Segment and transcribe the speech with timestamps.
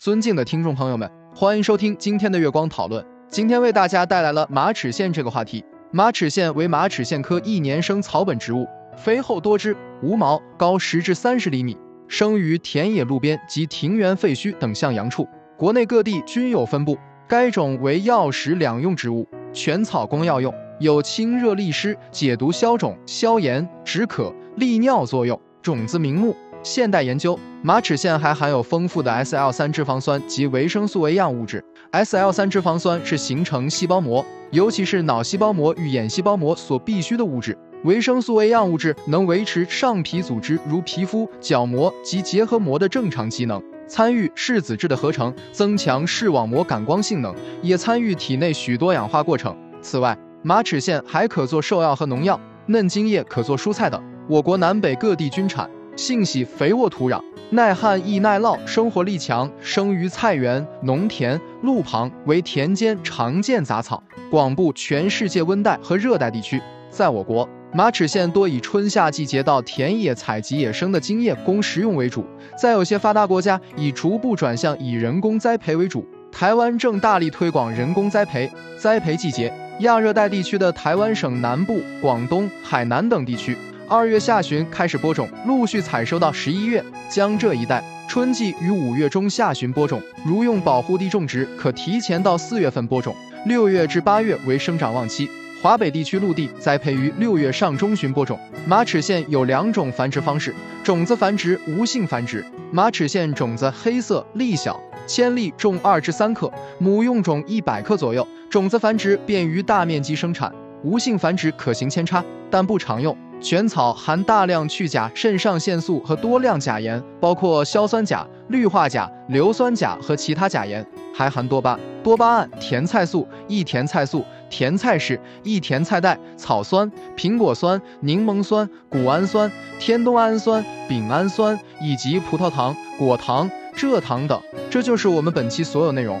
[0.00, 3.04] 尊敬的听众朋友们，欢迎收听今天的月光讨论。
[3.28, 5.62] 今天为大家带来了马齿苋这个话题。
[5.92, 11.76] 马齿苋为马齿苋科一年生草本植物，肥厚多汁，无毛，高十至三十厘米，
[12.08, 15.28] 生于田野、路边及庭园废墟等向阳处，
[15.58, 16.96] 国内各地均有分布。
[17.28, 25.38] 该种为药食两用植物，全草功药用，有清热利湿、解毒消肿、消炎止渴、利尿作用。
[25.60, 26.34] 种子名目。
[26.62, 31.64] 现代研究，马齿苋还含有丰富的 SL3 脂肪酸及维生素 A 样物质。
[31.92, 37.56] SL3 脂肪酸是形成细胞膜，尤其是脑细胞膜与眼细胞膜所必需的物质。
[37.84, 49.56] 维生素 A 样物质能维持上皮组织如皮肤、角膜及结合膜的正常机能，参与视紫质的合成，增强视网膜感光性能，也参与体内许多氧化过程。
[49.80, 54.02] 此外，马齿苋还可做兽药和农药，嫩茎叶可做蔬菜等。
[54.28, 55.68] 我国南北各地均产。
[56.00, 66.58] 性喜肥沃土壤，耐旱易耐涝，生活力强，生于菜园、农田、路旁，为田间常见杂草，广布全世界温带和热带地区。
[66.88, 72.24] 在我国，马齿苋多以春夏季节到田野采集野生的茎叶供食用为主，
[72.58, 76.06] 在有些发达国家已逐步转向以人工栽培为主。
[76.32, 83.54] 台湾正大力推广人工栽培，栽培季节亚热带地区的台湾省南部、广东、海南等地区。
[83.90, 86.80] 二月下旬开始播种，陆续采收到十一月。
[87.08, 93.12] 江浙一带春季于五月中下旬播种，如用保护地种植，可提前到四月份播种，
[93.46, 95.28] 六月至八月为生长旺期。
[95.60, 98.38] 华北地区陆地栽培于六月上中旬播种。
[98.64, 102.46] 马齿苋有两种繁殖方式：种子繁殖、无性繁殖。
[102.70, 108.24] 马齿苋种子黑色，粒小，千粒重二至三克，母用种一百克左右。
[108.48, 113.16] 种子繁殖便于大面积生产，无性繁殖可行扦插，但不常用。
[113.40, 134.40] 全草含大量去甲肾上腺素和多量钾盐，包括硝酸钾、氯化钾、硫酸钾和其他钾盐，还含多巴、多巴胺、甜菜素、异甜菜素、甜菜酯、异甜菜苷、草酸、苹果酸、柠檬酸、谷氨酸、天冬氨酸、丙氨酸以及葡萄糖、果糖、蔗糖等。
[134.68, 136.20] 这就是我们本期所有内容。